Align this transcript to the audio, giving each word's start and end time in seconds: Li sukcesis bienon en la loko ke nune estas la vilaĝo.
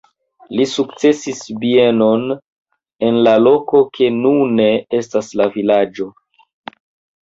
Li 0.59 0.63
sukcesis 0.69 1.41
bienon 1.65 2.25
en 3.11 3.23
la 3.31 3.37
loko 3.45 3.85
ke 4.01 4.11
nune 4.19 4.69
estas 5.05 5.35
la 5.41 5.53
vilaĝo. 5.57 6.15